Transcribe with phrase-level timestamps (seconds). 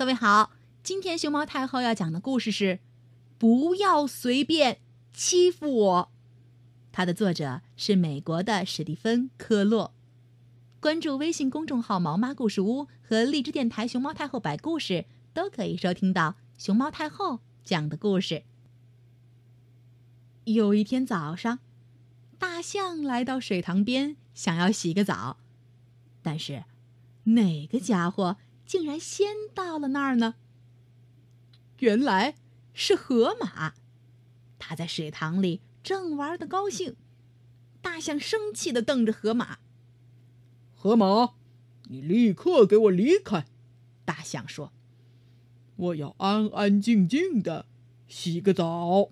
[0.00, 0.52] 各位好，
[0.82, 2.64] 今天熊猫太后要讲的故事是
[3.36, 4.80] 《不要随便
[5.12, 6.10] 欺负我》，
[6.90, 9.92] 它的作者是美国的史蒂芬·科洛。
[10.80, 15.04] 关注微信公众号“毛妈故事屋”和荔枝电台“熊猫太后摆故事”，
[15.34, 18.44] 都可以收听到熊猫太后讲的故事。
[20.44, 21.58] 有一天早上，
[22.38, 25.36] 大象来到水塘边，想要洗个澡，
[26.22, 26.64] 但是
[27.24, 28.38] 哪个家伙？
[28.70, 30.36] 竟然先到了那儿呢！
[31.80, 32.36] 原来
[32.72, 33.74] 是河马，
[34.60, 36.94] 它在水塘里正玩的高兴。
[37.82, 39.58] 大象生气的瞪着河马
[40.72, 41.34] ：“河马，
[41.88, 43.44] 你立刻给我离开！”
[44.06, 44.72] 大象说
[45.74, 47.66] ：“我要安安静静的
[48.06, 49.10] 洗个澡。”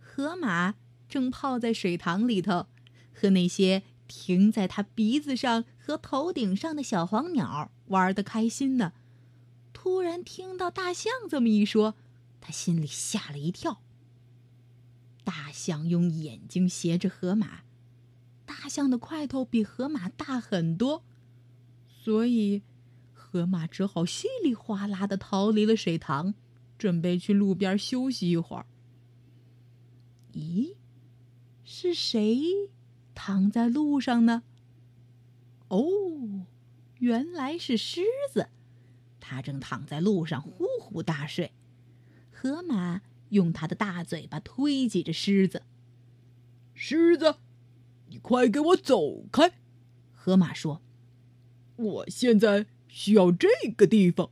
[0.00, 2.68] 河马正泡在水塘里头，
[3.12, 7.70] 和那些停在它鼻子上和头顶上的小黄鸟。
[7.88, 8.92] 玩的开心呢，
[9.72, 11.94] 突然听到大象这么一说，
[12.40, 13.80] 他心里吓了一跳。
[15.24, 17.62] 大象用眼睛斜着河马，
[18.44, 21.02] 大象的块头比河马大很多，
[21.88, 22.62] 所以
[23.12, 26.34] 河马只好稀里哗啦的逃离了水塘，
[26.78, 28.66] 准备去路边休息一会儿。
[30.32, 30.74] 咦，
[31.64, 32.70] 是谁
[33.14, 34.42] 躺在路上呢？
[35.68, 36.46] 哦。
[36.98, 38.02] 原来是狮
[38.32, 38.48] 子，
[39.20, 41.52] 它正躺在路上呼呼大睡。
[42.30, 45.62] 河马用它的大嘴巴推挤着狮子。
[46.74, 47.36] 狮子，
[48.08, 49.52] 你快给我走开！
[50.12, 50.82] 河马说
[51.76, 54.30] ：“我现在需要这个地方。”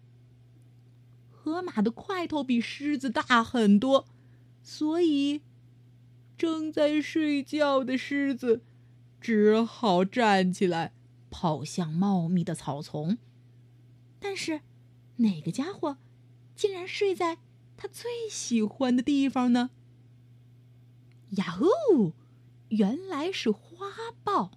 [1.30, 4.06] 河马的块头比狮子大很多，
[4.62, 5.42] 所以
[6.38, 8.62] 正在睡觉的狮子
[9.20, 10.94] 只好站起来。
[11.36, 13.18] 跑向茂密的草丛，
[14.20, 14.60] 但是
[15.16, 15.98] 哪个家伙
[16.54, 17.38] 竟然睡在
[17.76, 19.70] 他最喜欢的地方呢？
[21.30, 22.12] 呀呼！
[22.68, 23.88] 原来是花
[24.22, 24.52] 豹。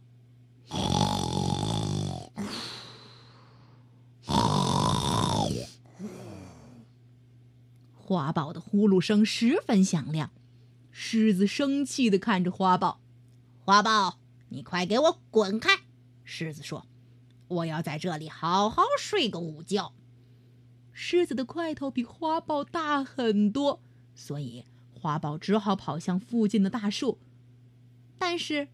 [7.96, 10.30] 花豹的呼噜声十分响亮，
[10.91, 13.00] 狮子生气的看着花豹
[13.66, 14.19] ：“花豹，
[14.50, 15.80] 你快给我滚开！”
[16.29, 16.85] 狮子说
[17.47, 19.93] ：“我要在这里好好睡个午觉。”
[20.91, 23.81] 狮子的块头比花豹大很多，
[24.13, 27.17] 所以花豹只好跑向附近的大树。
[28.17, 28.67] 但是，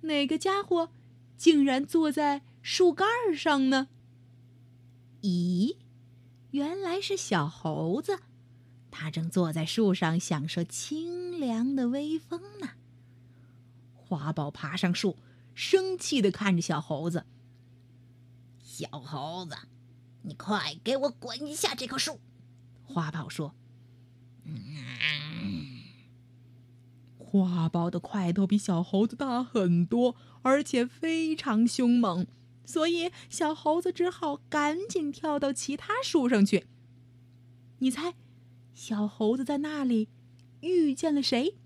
[0.00, 0.90] 哪个家伙
[1.36, 3.88] 竟然坐在树干上呢？
[5.20, 5.76] 咦，
[6.52, 8.20] 原来是小猴子，
[8.90, 12.70] 它正坐在树上享受清凉的微风呢。
[13.92, 15.18] 花豹爬上树。
[15.56, 17.24] 生气的看着小猴子。
[18.62, 19.56] 小猴子，
[20.22, 22.20] 你快给我滚一下这棵树！
[22.84, 23.54] 花豹说。
[27.18, 32.26] 花豹的块头比小猴子大很多，而且非常凶猛，
[32.66, 36.66] 所以小猴子只好赶紧跳到其他树上去。
[37.78, 38.14] 你猜，
[38.74, 40.08] 小猴子在那里
[40.60, 41.56] 遇见了谁？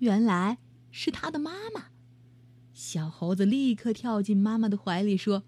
[0.00, 0.58] 原来
[0.90, 1.89] 是他的妈妈。
[2.80, 5.44] 小猴子立刻跳进妈妈的怀里，说：“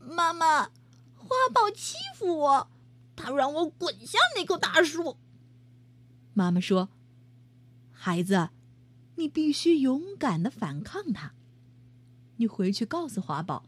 [0.00, 0.70] 妈妈，
[1.14, 2.70] 花豹欺负我，
[3.14, 5.18] 他让我滚下那棵大树。”
[6.32, 6.88] 妈妈说
[7.92, 8.48] ：“孩子，
[9.16, 11.34] 你必须勇敢的反抗他。
[12.36, 13.66] 你回去告诉花豹，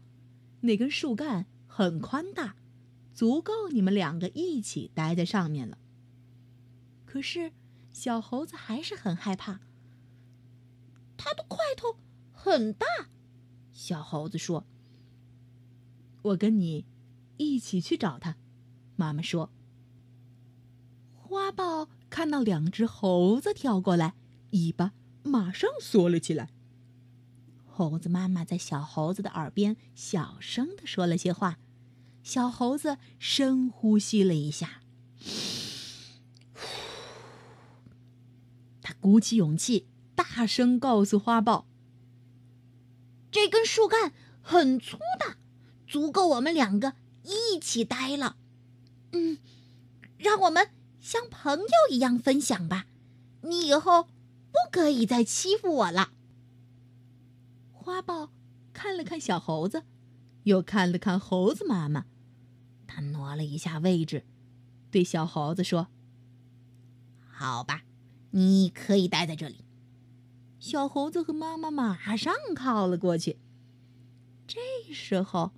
[0.61, 2.55] 那根树干很宽大，
[3.13, 5.77] 足够你们两个一起待在上面了。”
[7.05, 7.51] 可是，
[7.93, 9.59] 小猴子还是很害怕，
[11.15, 11.95] 他的块头。
[12.41, 12.87] 很大，
[13.73, 14.65] 小猴子说
[16.23, 16.85] ：“我跟你
[17.35, 18.37] 一起去找他。”
[18.95, 19.51] 妈妈说
[21.13, 24.15] ：“花豹看到两只猴子跳过来，
[24.51, 26.49] 尾巴马上缩了起来。”
[27.67, 31.59] 猴子妈妈在小猴子的耳边小声的说了些话，
[32.23, 34.81] 小猴子深呼吸了一下，
[38.81, 41.68] 他鼓起勇气，大声告诉花豹。
[43.31, 45.37] 这根树干很粗大，
[45.87, 48.37] 足够我们两个一起待了。
[49.11, 49.37] 嗯，
[50.17, 52.85] 让我们像朋友一样分享吧。
[53.41, 56.11] 你以后不可以再欺负我了。
[57.71, 58.31] 花豹
[58.73, 59.83] 看了看小猴子，
[60.43, 62.05] 又看了看猴子妈妈，
[62.85, 64.25] 他挪了一下位置，
[64.91, 65.87] 对小猴子说
[67.31, 67.83] ：“好吧，
[68.31, 69.65] 你可以待在这里。”
[70.59, 73.37] 小猴子和妈妈马上靠了过去。
[74.45, 74.59] 这
[74.93, 75.51] 时候，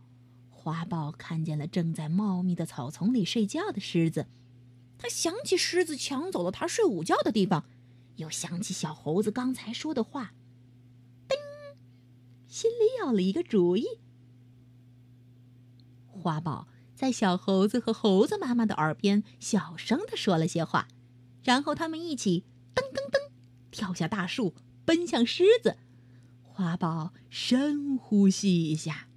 [0.50, 4.28] 花豹看见了正在茂密的草丛里睡觉的狮子，
[5.00, 7.66] 他想起狮子抢走了他睡午觉的地方，
[8.18, 10.34] 又想起小猴子刚才说的话，
[11.28, 11.38] 叮，
[12.48, 13.86] 心里有了一个主意。
[16.08, 20.88] 花豹在小猴子和猴子妈妈的耳边小声的说了些话，
[21.42, 22.44] 然后他们一起
[22.76, 23.32] 噔噔噔
[23.72, 24.54] 跳下大树，
[24.86, 25.78] 奔向狮子。
[26.42, 29.08] 花豹深呼吸一下。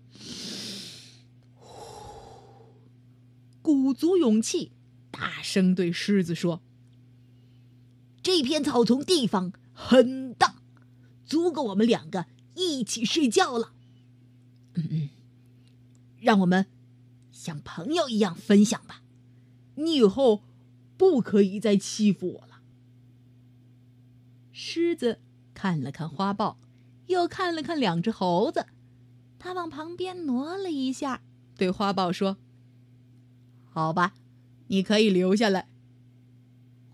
[3.60, 4.72] 鼓足勇气，
[5.10, 6.62] 大声对狮子说
[8.22, 10.56] ：“这片草丛地方很大，
[11.24, 13.72] 足够我们两个一起睡觉了。
[14.74, 15.08] 嗯嗯，
[16.20, 16.66] 让我们
[17.32, 19.02] 像朋友一样分享吧。
[19.76, 20.42] 你以后
[20.96, 22.60] 不可以再欺负我了。”
[24.52, 25.20] 狮子
[25.54, 26.58] 看了看花豹，
[27.06, 28.66] 又看了看两只猴子，
[29.38, 31.22] 他往旁边挪了一下，
[31.56, 32.36] 对花豹说。
[33.70, 34.14] 好吧，
[34.66, 35.68] 你可以留下来。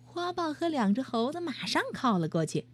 [0.05, 2.67] 花豹和两只猴子马上靠了过去。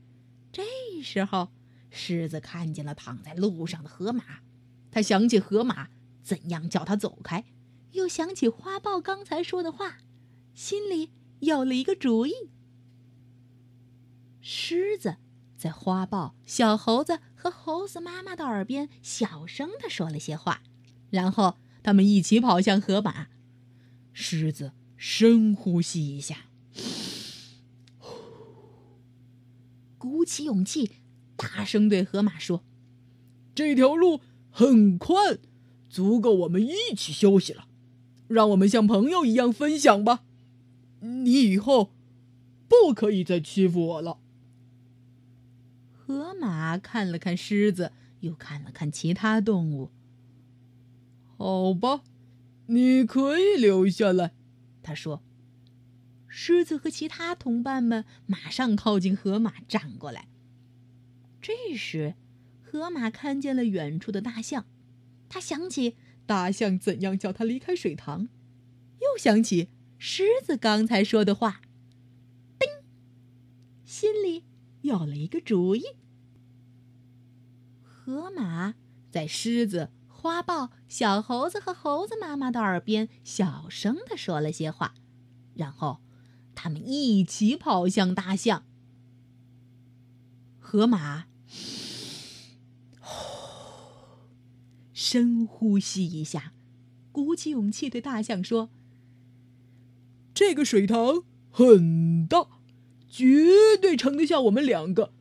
[0.53, 0.63] 这
[1.03, 1.49] 时候，
[1.91, 4.41] 狮子看见了躺在路上的河马，
[4.91, 5.89] 他想起河马
[6.23, 7.45] 怎样叫他走开，
[7.93, 9.99] 又想起花豹刚才说的话，
[10.55, 11.11] 心里
[11.41, 12.33] 有了一个主意。
[14.41, 15.17] 狮子
[15.67, 20.63] 在花豹、小猴子和猴子妈妈的耳边小声的说了些话，
[21.11, 23.27] 然后他们一起跑向河马。
[24.13, 26.47] 狮子深呼吸一下，
[29.99, 30.93] 鼓起勇气，
[31.35, 32.63] 大声对河马说
[33.53, 34.21] ：“这条路
[34.53, 35.41] 很宽，
[35.91, 37.67] 足够我们一起休息了。
[38.29, 40.23] 让我们像朋友一样分享吧。
[41.01, 41.91] 你以后
[42.69, 44.19] 不可以再欺负我了。”
[46.07, 49.91] 河马看了看狮子，又看了看其他动物。
[51.37, 52.03] 好吧。
[52.69, 54.33] 你可以留下来，
[54.83, 55.23] 他说。
[56.29, 60.29] 狮子和其他同伴们马上靠近河马，站过来。
[61.41, 62.15] 这时，
[62.63, 64.67] 河马看见了远处的大象，
[65.29, 68.29] 他想起大象怎样叫他离开水塘，
[69.01, 69.69] 又想起
[69.99, 71.63] 狮子刚才说的话，
[72.59, 72.69] 叮，
[73.85, 74.45] 心里
[74.87, 75.83] 有了一个主意。
[77.83, 78.75] 河马
[79.11, 79.91] 在狮子。
[80.19, 84.95] 花豹、小猴子和猴子妈妈的耳边小声的说了些话，
[85.55, 86.01] 然后
[86.57, 88.65] 他们一起跑向大象。
[90.59, 91.27] 河马
[94.93, 96.55] 深呼吸一下，
[97.13, 98.71] 鼓起勇气对大象说
[100.35, 102.56] ：“这个水塘很大，
[103.09, 105.13] 绝对盛得下我们两个。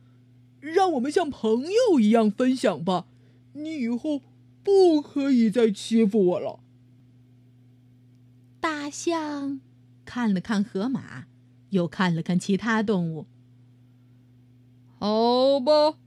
[0.60, 1.62] 让我们像朋
[1.92, 3.06] 友一样分享吧。
[3.52, 4.22] 你以后……”
[4.66, 6.58] 不可以再欺负我了。
[8.58, 9.60] 大象
[10.04, 11.26] 看了看河马，
[11.70, 13.28] 又看了看其他动物。
[14.98, 15.98] 好吧，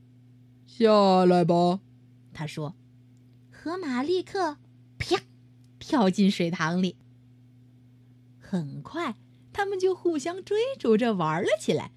[0.65, 1.79] 下来吧，
[2.33, 2.75] 他说。
[3.49, 4.57] 河马立刻
[4.97, 5.21] 啪
[5.79, 6.97] 跳进水塘里。
[8.41, 9.15] 很快，
[9.59, 11.91] 他们就互相追逐着玩了起来。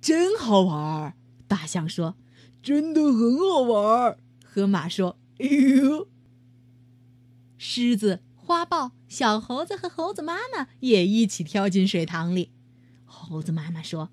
[0.00, 1.14] 真好玩，
[1.46, 2.16] 大象说。
[2.62, 5.18] 真的很好玩，河马说。
[5.38, 6.08] 哎呦！
[7.58, 12.52] 狮子、花豹、小猴子和猴子妈妈也一起跳进水塘里。
[13.04, 14.08] 猴子妈妈说：“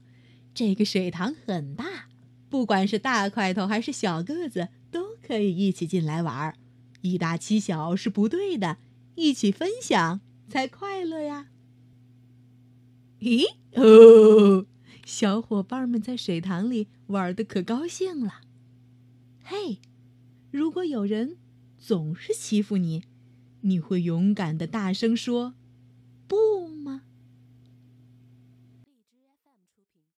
[0.54, 2.10] 这个水塘很大，
[2.50, 6.54] 不管是大块头还是小个子，都可以一起进来玩。
[7.04, 8.80] 以大欺小是不对的，
[9.16, 10.20] 一起分享
[10.50, 11.48] 才快乐呀。”
[13.20, 14.66] 咦哦！
[15.06, 18.42] 小伙伴们在水塘里玩的可高兴了。
[19.44, 19.80] 嘿！
[20.52, 21.38] 如果有人
[21.78, 23.04] 总是欺负你，
[23.62, 25.56] 你会勇敢的大声说：“